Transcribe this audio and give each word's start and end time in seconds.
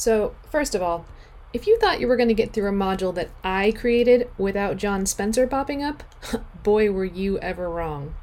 So, 0.00 0.34
first 0.50 0.74
of 0.74 0.80
all, 0.80 1.04
if 1.52 1.66
you 1.66 1.78
thought 1.78 2.00
you 2.00 2.08
were 2.08 2.16
going 2.16 2.30
to 2.30 2.34
get 2.34 2.54
through 2.54 2.70
a 2.70 2.72
module 2.72 3.14
that 3.16 3.28
I 3.44 3.70
created 3.70 4.30
without 4.38 4.78
John 4.78 5.04
Spencer 5.04 5.46
popping 5.46 5.82
up, 5.82 6.02
boy, 6.62 6.90
were 6.90 7.04
you 7.04 7.38
ever 7.40 7.68
wrong. 7.68 8.14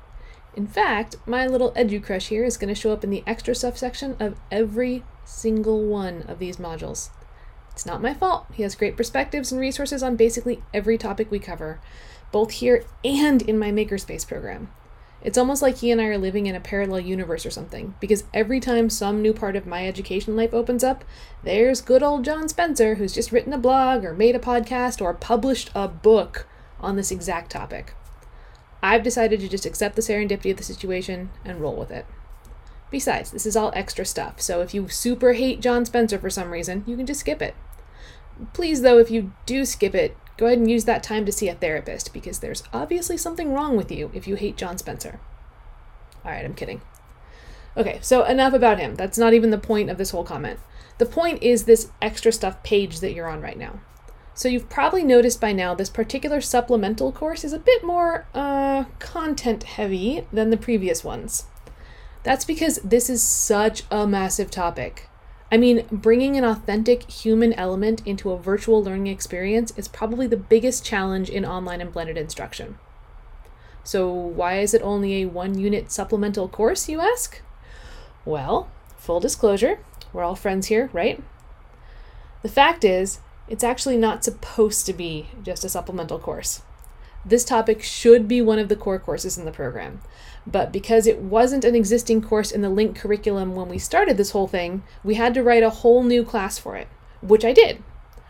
In 0.55 0.65
fact, 0.65 1.17
my 1.27 1.45
little 1.45 1.73
edu-crush 1.73 2.29
here 2.29 2.43
is 2.43 2.57
going 2.57 2.73
to 2.73 2.81
show 2.81 2.93
up 2.93 3.03
in 3.03 3.11
the 3.11 3.23
extra 3.27 3.53
stuff 3.53 3.77
section 3.77 4.17
of 4.19 4.39
every 4.49 5.03
single 5.23 5.85
one 5.85 6.23
of 6.23 6.39
these 6.39 6.57
modules. 6.57 7.11
It's 7.73 7.85
not 7.85 8.01
my 8.01 8.15
fault. 8.15 8.47
He 8.53 8.63
has 8.63 8.73
great 8.73 8.97
perspectives 8.97 9.51
and 9.51 9.61
resources 9.61 10.01
on 10.01 10.15
basically 10.15 10.63
every 10.73 10.97
topic 10.97 11.29
we 11.29 11.37
cover, 11.37 11.79
both 12.31 12.49
here 12.49 12.85
and 13.05 13.43
in 13.43 13.59
my 13.59 13.69
Makerspace 13.71 14.27
program. 14.27 14.71
It's 15.21 15.37
almost 15.37 15.61
like 15.61 15.77
he 15.77 15.91
and 15.91 15.99
I 15.99 16.05
are 16.05 16.17
living 16.17 16.45
in 16.45 16.55
a 16.55 16.59
parallel 16.59 17.01
universe 17.01 17.45
or 17.45 17.49
something, 17.49 17.95
because 17.99 18.23
every 18.33 18.59
time 18.59 18.89
some 18.89 19.21
new 19.21 19.33
part 19.33 19.55
of 19.55 19.65
my 19.65 19.87
education 19.87 20.35
life 20.35 20.53
opens 20.53 20.83
up, 20.83 21.03
there's 21.43 21.81
good 21.81 22.03
old 22.03 22.23
John 22.23 22.47
Spencer 22.47 22.95
who's 22.95 23.13
just 23.13 23.31
written 23.31 23.51
a 23.51 23.57
blog 23.57 24.05
or 24.05 24.13
made 24.13 24.35
a 24.35 24.39
podcast 24.39 25.01
or 25.01 25.13
published 25.13 25.71
a 25.73 25.87
book 25.87 26.47
on 26.79 26.95
this 26.95 27.11
exact 27.11 27.51
topic. 27.51 27.95
I've 28.83 29.03
decided 29.03 29.39
to 29.39 29.49
just 29.49 29.65
accept 29.65 29.95
the 29.95 30.03
serendipity 30.03 30.51
of 30.51 30.57
the 30.57 30.63
situation 30.63 31.31
and 31.43 31.59
roll 31.59 31.75
with 31.75 31.89
it. 31.89 32.05
Besides, 32.91 33.31
this 33.31 33.45
is 33.45 33.57
all 33.57 33.73
extra 33.75 34.05
stuff, 34.05 34.39
so 34.39 34.61
if 34.61 34.73
you 34.73 34.87
super 34.87 35.33
hate 35.33 35.59
John 35.59 35.83
Spencer 35.83 36.19
for 36.19 36.29
some 36.29 36.51
reason, 36.51 36.83
you 36.85 36.95
can 36.95 37.07
just 37.07 37.21
skip 37.21 37.41
it. 37.41 37.55
Please, 38.53 38.81
though, 38.81 38.99
if 38.99 39.09
you 39.09 39.33
do 39.47 39.65
skip 39.65 39.95
it, 39.95 40.15
go 40.37 40.45
ahead 40.45 40.59
and 40.59 40.69
use 40.69 40.85
that 40.85 41.03
time 41.03 41.25
to 41.25 41.31
see 41.31 41.49
a 41.49 41.55
therapist 41.55 42.13
because 42.13 42.39
there's 42.39 42.63
obviously 42.71 43.17
something 43.17 43.53
wrong 43.53 43.75
with 43.75 43.91
you 43.91 44.11
if 44.13 44.27
you 44.27 44.35
hate 44.35 44.57
John 44.57 44.77
Spencer. 44.77 45.19
Alright, 46.23 46.45
I'm 46.45 46.53
kidding. 46.53 46.81
Okay, 47.75 47.99
so 48.01 48.23
enough 48.23 48.53
about 48.53 48.79
him. 48.79 48.95
That's 48.95 49.17
not 49.17 49.33
even 49.33 49.49
the 49.49 49.57
point 49.57 49.89
of 49.89 49.97
this 49.97 50.11
whole 50.11 50.23
comment. 50.23 50.59
The 50.97 51.05
point 51.05 51.43
is 51.43 51.63
this 51.63 51.91
extra 52.01 52.31
stuff 52.31 52.63
page 52.63 52.99
that 53.01 53.13
you're 53.13 53.29
on 53.29 53.41
right 53.41 53.57
now. 53.57 53.81
So 54.33 54.47
you've 54.47 54.69
probably 54.69 55.03
noticed 55.03 55.41
by 55.41 55.51
now 55.51 55.73
this 55.73 55.89
particular 55.89 56.41
supplemental 56.41 57.11
course 57.11 57.43
is 57.43 57.53
a 57.53 57.59
bit 57.59 57.83
more 57.83 58.27
uh, 58.33 58.85
content 58.99 59.63
heavy 59.63 60.27
than 60.31 60.49
the 60.51 60.57
previous 60.57 61.03
ones. 61.03 61.45
That's 62.23 62.45
because 62.45 62.77
this 62.83 63.09
is 63.09 63.23
such 63.23 63.83
a 63.89 64.05
massive 64.05 64.51
topic. 64.51 65.09
I 65.49 65.57
mean, 65.57 65.85
bringing 65.91 66.35
an 66.35 66.43
authentic 66.43 67.09
human 67.09 67.53
element 67.53 68.01
into 68.05 68.31
a 68.31 68.37
virtual 68.37 68.83
learning 68.83 69.07
experience 69.07 69.71
is 69.77 69.87
probably 69.87 70.27
the 70.27 70.35
biggest 70.35 70.83
challenge 70.83 71.29
in 71.29 71.45
online 71.45 71.79
and 71.79 71.91
blended 71.91 72.17
instruction. 72.17 72.77
So, 73.83 74.11
why 74.11 74.59
is 74.59 74.73
it 74.73 74.81
only 74.81 75.21
a 75.21 75.27
one 75.27 75.57
unit 75.57 75.89
supplemental 75.89 76.49
course, 76.49 76.89
you 76.89 76.99
ask? 76.99 77.41
Well, 78.25 78.69
full 78.97 79.21
disclosure, 79.21 79.79
we're 80.11 80.23
all 80.23 80.35
friends 80.35 80.67
here, 80.67 80.89
right? 80.91 81.23
The 82.41 82.49
fact 82.49 82.83
is, 82.83 83.19
it's 83.47 83.63
actually 83.63 83.95
not 83.95 84.25
supposed 84.25 84.85
to 84.87 84.93
be 84.93 85.29
just 85.43 85.63
a 85.63 85.69
supplemental 85.69 86.19
course. 86.19 86.61
This 87.27 87.43
topic 87.43 87.83
should 87.83 88.25
be 88.25 88.41
one 88.41 88.57
of 88.57 88.69
the 88.69 88.75
core 88.77 88.99
courses 88.99 89.37
in 89.37 89.43
the 89.43 89.51
program. 89.51 89.99
But 90.45 90.71
because 90.71 91.05
it 91.05 91.19
wasn't 91.19 91.65
an 91.65 91.75
existing 91.75 92.21
course 92.21 92.51
in 92.51 92.61
the 92.61 92.69
LINC 92.69 92.95
curriculum 92.95 93.53
when 93.53 93.67
we 93.67 93.77
started 93.77 94.15
this 94.15 94.31
whole 94.31 94.47
thing, 94.47 94.83
we 95.03 95.15
had 95.15 95.33
to 95.33 95.43
write 95.43 95.61
a 95.61 95.69
whole 95.69 96.03
new 96.03 96.23
class 96.23 96.57
for 96.57 96.77
it, 96.77 96.87
which 97.21 97.43
I 97.43 97.51
did. 97.51 97.83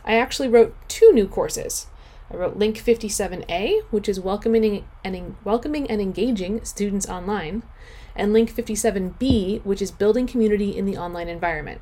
I 0.03 0.15
actually 0.15 0.47
wrote 0.47 0.75
two 0.87 1.11
new 1.13 1.27
courses. 1.27 1.85
I 2.31 2.37
wrote 2.37 2.57
LINC 2.57 2.77
57A, 2.77 3.83
which 3.91 4.09
is 4.09 4.19
welcoming 4.19 4.83
and, 5.03 5.35
welcoming 5.43 5.85
and 5.91 6.01
engaging 6.01 6.65
students 6.65 7.07
online, 7.07 7.61
and 8.15 8.33
LINC 8.33 8.51
57B, 8.51 9.63
which 9.63 9.81
is 9.83 9.91
building 9.91 10.25
community 10.25 10.75
in 10.75 10.85
the 10.85 10.97
online 10.97 11.27
environment. 11.27 11.81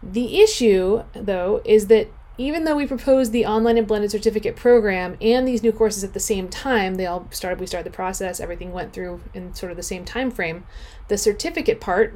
The 0.00 0.40
issue, 0.40 1.02
though, 1.12 1.60
is 1.64 1.88
that 1.88 2.08
even 2.38 2.64
though 2.64 2.76
we 2.76 2.86
proposed 2.86 3.32
the 3.32 3.44
online 3.44 3.76
and 3.76 3.86
blended 3.86 4.10
certificate 4.10 4.56
program 4.56 5.16
and 5.20 5.46
these 5.46 5.62
new 5.62 5.72
courses 5.72 6.04
at 6.04 6.14
the 6.14 6.20
same 6.20 6.48
time 6.48 6.94
they 6.94 7.06
all 7.06 7.26
started 7.30 7.60
we 7.60 7.66
started 7.66 7.90
the 7.90 7.94
process 7.94 8.40
everything 8.40 8.72
went 8.72 8.92
through 8.92 9.20
in 9.34 9.52
sort 9.54 9.70
of 9.70 9.76
the 9.76 9.82
same 9.82 10.04
time 10.04 10.30
frame 10.30 10.64
the 11.08 11.18
certificate 11.18 11.80
part 11.80 12.14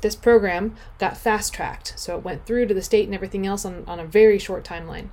this 0.00 0.16
program 0.16 0.74
got 0.98 1.16
fast 1.16 1.52
tracked 1.52 1.94
so 1.96 2.16
it 2.16 2.24
went 2.24 2.46
through 2.46 2.66
to 2.66 2.74
the 2.74 2.82
state 2.82 3.06
and 3.06 3.14
everything 3.14 3.46
else 3.46 3.64
on, 3.64 3.84
on 3.86 4.00
a 4.00 4.04
very 4.04 4.38
short 4.38 4.64
timeline. 4.64 5.08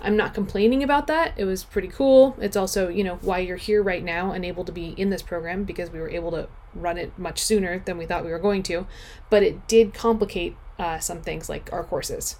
I'm 0.00 0.16
not 0.16 0.32
complaining 0.32 0.84
about 0.84 1.08
that. 1.08 1.32
It 1.36 1.44
was 1.44 1.64
pretty 1.64 1.88
cool. 1.88 2.36
It's 2.40 2.56
also 2.56 2.88
you 2.88 3.02
know 3.02 3.16
why 3.16 3.38
you're 3.40 3.56
here 3.56 3.82
right 3.82 4.04
now 4.04 4.30
and 4.30 4.44
able 4.44 4.64
to 4.64 4.72
be 4.72 4.94
in 4.96 5.10
this 5.10 5.22
program 5.22 5.64
because 5.64 5.90
we 5.90 5.98
were 5.98 6.10
able 6.10 6.30
to 6.32 6.48
run 6.72 6.98
it 6.98 7.18
much 7.18 7.42
sooner 7.42 7.80
than 7.80 7.98
we 7.98 8.06
thought 8.06 8.24
we 8.24 8.30
were 8.30 8.38
going 8.38 8.62
to. 8.64 8.86
But 9.28 9.42
it 9.42 9.66
did 9.66 9.94
complicate 9.94 10.56
uh, 10.78 10.98
some 10.98 11.20
things 11.20 11.48
like 11.48 11.72
our 11.72 11.84
courses 11.84 12.36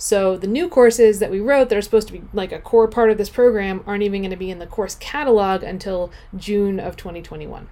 so 0.00 0.38
the 0.38 0.46
new 0.46 0.66
courses 0.66 1.18
that 1.18 1.30
we 1.30 1.40
wrote 1.40 1.68
that 1.68 1.76
are 1.76 1.82
supposed 1.82 2.06
to 2.08 2.14
be 2.14 2.22
like 2.32 2.52
a 2.52 2.58
core 2.58 2.88
part 2.88 3.10
of 3.10 3.18
this 3.18 3.28
program 3.28 3.84
aren't 3.86 4.02
even 4.02 4.22
going 4.22 4.30
to 4.30 4.36
be 4.36 4.50
in 4.50 4.58
the 4.58 4.66
course 4.66 4.94
catalog 4.94 5.62
until 5.62 6.10
June 6.34 6.80
of 6.80 6.96
2021. 6.96 7.68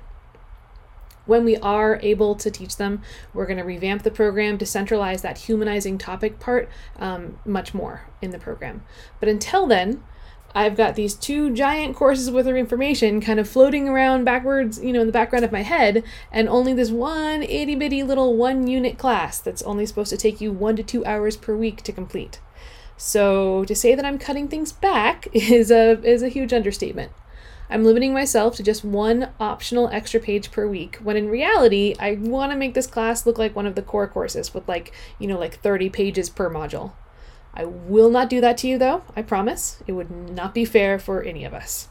When 1.25 1.45
we 1.47 1.57
are 1.57 1.99
able 2.03 2.35
to 2.35 2.51
teach 2.51 2.77
them, 2.77 3.01
we're 3.33 3.47
going 3.47 3.57
to 3.57 3.65
revamp 3.65 4.03
the 4.03 4.11
program 4.11 4.59
to 4.59 4.67
centralize 4.67 5.23
that 5.23 5.39
humanizing 5.39 5.97
topic 5.97 6.39
part 6.39 6.69
um, 6.99 7.39
much 7.47 7.73
more 7.73 8.03
in 8.21 8.31
the 8.31 8.39
program. 8.39 8.83
But 9.21 9.31
until 9.31 9.67
then, 9.67 10.03
I've 10.59 10.77
got 10.77 10.97
these 10.97 11.15
two 11.15 11.55
giant 11.55 11.95
courses 11.95 12.33
worth 12.33 12.49
of 12.49 12.57
information 12.57 13.21
kind 13.21 13.39
of 13.39 13.49
floating 13.49 13.89
around 13.89 14.25
backwards, 14.25 14.83
you 14.83 14.93
know, 14.93 15.03
in 15.03 15.07
the 15.07 15.13
background 15.13 15.45
of 15.45 15.53
my 15.53 15.63
head, 15.63 16.03
and 16.33 16.49
only 16.49 16.75
this 16.75 16.91
one 16.91 17.45
itty 17.45 17.77
bitty 17.77 18.03
little 18.03 18.37
one 18.37 18.67
unit 18.67 18.99
class 18.99 19.39
that's 19.39 19.63
only 19.63 19.87
supposed 19.87 20.11
to 20.11 20.17
take 20.17 20.41
you 20.41 20.51
one 20.51 20.75
to 20.75 20.83
two 20.83 21.07
hours 21.07 21.37
per 21.37 21.55
week 21.55 21.83
to 21.83 21.93
complete. 21.93 22.41
So 22.97 23.65
to 23.67 23.77
say 23.77 23.95
that 23.95 24.05
I'm 24.05 24.19
cutting 24.19 24.49
things 24.49 24.73
back 24.73 25.29
is 25.33 25.71
a 25.71 26.03
is 26.03 26.25
a 26.25 26.29
huge 26.29 26.53
understatement. 26.53 27.13
I'm 27.71 27.85
limiting 27.85 28.13
myself 28.13 28.57
to 28.57 28.65
just 28.65 28.85
one 28.85 29.29
optional 29.39 29.89
extra 29.93 30.19
page 30.19 30.51
per 30.51 30.67
week, 30.67 30.97
when 30.97 31.17
in 31.17 31.29
reality, 31.29 31.95
I 32.01 32.15
want 32.15 32.51
to 32.51 32.59
make 32.59 32.75
this 32.75 32.89
class 32.89 33.27
look 33.27 33.39
like 33.39 33.55
one 33.55 33.67
of 33.67 33.77
the 33.77 33.83
core 33.83 34.09
courses 34.09 34.53
with 34.53 34.67
like, 34.67 34.93
you 35.21 35.29
know, 35.29 35.39
like 35.39 35.61
30 35.61 35.89
pages 35.89 36.29
per 36.29 36.51
module. 36.51 36.95
I 37.59 37.65
will 37.65 38.09
not 38.09 38.31
do 38.31 38.41
that 38.41 38.57
to 38.59 38.69
you, 38.69 38.79
though, 38.79 39.03
I 39.17 39.23
promise. 39.23 39.83
It 39.89 39.93
would 39.93 40.11
not 40.11 40.55
be 40.55 40.65
fair 40.65 40.99
for 40.99 41.23
any 41.23 41.45
of 41.45 41.53
us. 41.53 41.89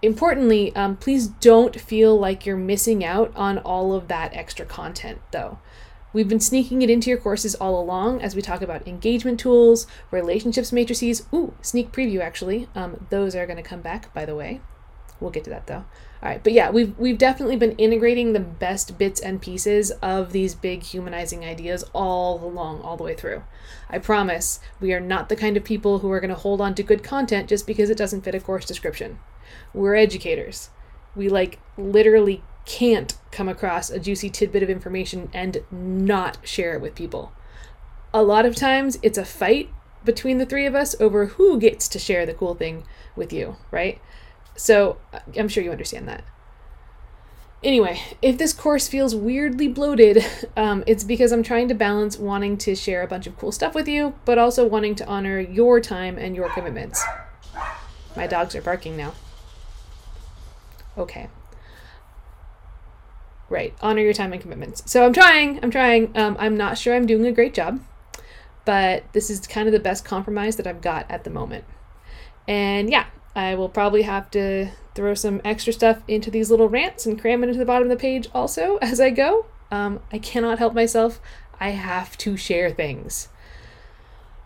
Importantly, 0.00 0.74
um, 0.76 0.96
please 0.96 1.26
don't 1.26 1.80
feel 1.80 2.16
like 2.16 2.46
you're 2.46 2.56
missing 2.56 3.04
out 3.04 3.32
on 3.34 3.58
all 3.58 3.92
of 3.92 4.06
that 4.06 4.32
extra 4.34 4.64
content, 4.64 5.20
though. 5.32 5.58
We've 6.12 6.28
been 6.28 6.40
sneaking 6.40 6.82
it 6.82 6.90
into 6.90 7.10
your 7.10 7.18
courses 7.18 7.56
all 7.56 7.78
along 7.80 8.22
as 8.22 8.36
we 8.36 8.40
talk 8.40 8.62
about 8.62 8.86
engagement 8.86 9.40
tools, 9.40 9.88
relationships 10.12 10.72
matrices. 10.72 11.26
Ooh, 11.34 11.54
sneak 11.60 11.92
preview 11.92 12.20
actually. 12.20 12.68
Um, 12.74 13.06
those 13.10 13.34
are 13.34 13.46
going 13.46 13.58
to 13.58 13.62
come 13.62 13.82
back, 13.82 14.14
by 14.14 14.24
the 14.24 14.34
way. 14.34 14.60
We'll 15.20 15.30
get 15.30 15.44
to 15.44 15.50
that 15.50 15.66
though. 15.66 15.84
All 16.20 16.28
right, 16.28 16.42
but 16.42 16.52
yeah, 16.52 16.70
we've 16.70 16.96
we've 16.98 17.18
definitely 17.18 17.56
been 17.56 17.72
integrating 17.72 18.32
the 18.32 18.40
best 18.40 18.98
bits 18.98 19.20
and 19.20 19.40
pieces 19.40 19.90
of 20.02 20.32
these 20.32 20.54
big 20.54 20.82
humanizing 20.82 21.44
ideas 21.44 21.84
all 21.92 22.42
along, 22.44 22.82
all 22.82 22.96
the 22.96 23.04
way 23.04 23.14
through. 23.14 23.42
I 23.88 23.98
promise 23.98 24.60
we 24.80 24.92
are 24.92 25.00
not 25.00 25.28
the 25.28 25.36
kind 25.36 25.56
of 25.56 25.64
people 25.64 26.00
who 26.00 26.10
are 26.10 26.20
going 26.20 26.30
to 26.30 26.36
hold 26.36 26.60
on 26.60 26.74
to 26.74 26.82
good 26.82 27.02
content 27.02 27.48
just 27.48 27.66
because 27.66 27.90
it 27.90 27.98
doesn't 27.98 28.22
fit 28.22 28.34
a 28.34 28.40
course 28.40 28.64
description. 28.64 29.18
We're 29.72 29.94
educators. 29.94 30.70
We 31.14 31.28
like 31.28 31.58
literally 31.76 32.42
can't 32.64 33.16
come 33.30 33.48
across 33.48 33.88
a 33.88 33.98
juicy 33.98 34.28
tidbit 34.28 34.62
of 34.62 34.70
information 34.70 35.30
and 35.32 35.62
not 35.70 36.38
share 36.42 36.74
it 36.74 36.82
with 36.82 36.94
people. 36.94 37.32
A 38.12 38.22
lot 38.22 38.44
of 38.44 38.54
times 38.56 38.98
it's 39.02 39.18
a 39.18 39.24
fight 39.24 39.70
between 40.04 40.38
the 40.38 40.46
three 40.46 40.66
of 40.66 40.74
us 40.74 40.94
over 41.00 41.26
who 41.26 41.58
gets 41.58 41.88
to 41.88 41.98
share 41.98 42.26
the 42.26 42.34
cool 42.34 42.54
thing 42.54 42.84
with 43.16 43.32
you, 43.32 43.56
right? 43.70 44.00
So 44.58 44.98
I'm 45.36 45.48
sure 45.48 45.62
you 45.62 45.70
understand 45.70 46.08
that. 46.08 46.24
Anyway, 47.62 48.00
if 48.20 48.38
this 48.38 48.52
course 48.52 48.88
feels 48.88 49.14
weirdly 49.14 49.68
bloated, 49.68 50.24
um, 50.56 50.84
it's 50.86 51.04
because 51.04 51.32
I'm 51.32 51.42
trying 51.42 51.68
to 51.68 51.74
balance 51.74 52.18
wanting 52.18 52.58
to 52.58 52.74
share 52.74 53.02
a 53.02 53.06
bunch 53.06 53.26
of 53.26 53.38
cool 53.38 53.52
stuff 53.52 53.74
with 53.74 53.88
you, 53.88 54.14
but 54.24 54.36
also 54.36 54.66
wanting 54.66 54.96
to 54.96 55.06
honor 55.06 55.40
your 55.40 55.80
time 55.80 56.18
and 56.18 56.34
your 56.34 56.50
commitments. 56.50 57.04
My 58.16 58.26
dogs 58.26 58.54
are 58.56 58.62
barking 58.62 58.96
now. 58.96 59.14
Okay. 60.96 61.28
Right, 63.48 63.74
honor 63.80 64.02
your 64.02 64.12
time 64.12 64.32
and 64.32 64.42
commitments. 64.42 64.82
So 64.90 65.06
I'm 65.06 65.12
trying, 65.12 65.60
I'm 65.62 65.70
trying. 65.70 66.16
Um, 66.16 66.36
I'm 66.38 66.56
not 66.56 66.76
sure 66.76 66.94
I'm 66.94 67.06
doing 67.06 67.26
a 67.26 67.32
great 67.32 67.54
job, 67.54 67.80
but 68.64 69.04
this 69.12 69.30
is 69.30 69.46
kind 69.46 69.68
of 69.68 69.72
the 69.72 69.80
best 69.80 70.04
compromise 70.04 70.56
that 70.56 70.66
I've 70.66 70.82
got 70.82 71.10
at 71.10 71.24
the 71.24 71.30
moment. 71.30 71.64
And 72.46 72.90
yeah, 72.90 73.06
I 73.38 73.54
will 73.54 73.68
probably 73.68 74.02
have 74.02 74.32
to 74.32 74.70
throw 74.96 75.14
some 75.14 75.40
extra 75.44 75.72
stuff 75.72 76.02
into 76.08 76.28
these 76.28 76.50
little 76.50 76.68
rants 76.68 77.06
and 77.06 77.20
cram 77.20 77.44
it 77.44 77.46
into 77.46 77.60
the 77.60 77.64
bottom 77.64 77.88
of 77.88 77.96
the 77.96 78.00
page 78.00 78.26
also 78.34 78.76
as 78.82 79.00
I 79.00 79.10
go. 79.10 79.46
Um, 79.70 80.00
I 80.12 80.18
cannot 80.18 80.58
help 80.58 80.74
myself. 80.74 81.20
I 81.60 81.70
have 81.70 82.18
to 82.18 82.36
share 82.36 82.70
things. 82.70 83.28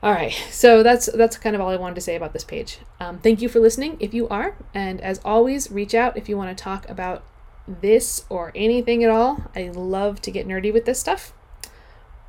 All 0.03 0.13
right, 0.13 0.33
so 0.51 0.83
that's 0.83 1.07
that's 1.07 1.39
kind 1.39 1.55
of 1.55 1.63
all 1.63 1.71
I 1.71 1.77
wanted 1.77 1.95
to 1.95 2.01
say 2.03 2.17
about 2.17 2.35
this 2.35 2.45
page. 2.45 2.81
Um, 3.01 3.19
thank 3.19 3.41
you 3.41 3.49
for 3.49 3.61
listening, 3.61 3.97
if 4.01 4.13
you 4.13 4.29
are, 4.29 4.57
and 4.75 5.01
as 5.01 5.21
always, 5.25 5.71
reach 5.71 5.95
out 5.95 6.17
if 6.17 6.29
you 6.29 6.37
want 6.37 6.57
to 6.57 6.63
talk 6.63 6.89
about 6.91 7.23
this 7.67 8.25
or 8.29 8.53
anything 8.55 9.05
at 9.05 9.11
all. 9.11 9.45
I 9.55 9.69
love 9.69 10.21
to 10.23 10.31
get 10.31 10.47
nerdy 10.47 10.73
with 10.73 10.85
this 10.85 10.99
stuff. 10.99 11.33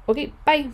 Okay, 0.07 0.31
bye. 0.45 0.69